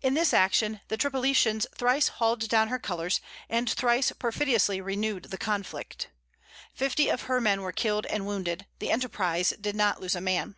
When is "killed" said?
7.70-8.06